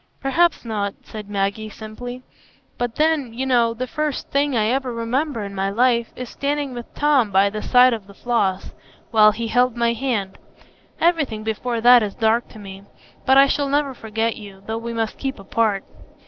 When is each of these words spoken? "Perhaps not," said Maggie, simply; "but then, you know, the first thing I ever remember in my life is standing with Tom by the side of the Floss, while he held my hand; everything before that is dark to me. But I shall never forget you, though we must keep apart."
"Perhaps 0.19 0.65
not," 0.65 0.95
said 1.03 1.29
Maggie, 1.29 1.69
simply; 1.69 2.23
"but 2.79 2.95
then, 2.95 3.33
you 3.35 3.45
know, 3.45 3.71
the 3.75 3.85
first 3.85 4.31
thing 4.31 4.57
I 4.57 4.65
ever 4.65 4.91
remember 4.91 5.43
in 5.43 5.53
my 5.53 5.69
life 5.69 6.11
is 6.15 6.27
standing 6.27 6.73
with 6.73 6.91
Tom 6.95 7.29
by 7.31 7.51
the 7.51 7.61
side 7.61 7.93
of 7.93 8.07
the 8.07 8.15
Floss, 8.15 8.71
while 9.11 9.31
he 9.31 9.49
held 9.49 9.77
my 9.77 9.93
hand; 9.93 10.39
everything 10.99 11.43
before 11.43 11.81
that 11.81 12.01
is 12.01 12.15
dark 12.15 12.47
to 12.47 12.57
me. 12.57 12.81
But 13.27 13.37
I 13.37 13.45
shall 13.45 13.69
never 13.69 13.93
forget 13.93 14.35
you, 14.37 14.63
though 14.65 14.79
we 14.79 14.91
must 14.91 15.19
keep 15.19 15.37
apart." 15.37 15.83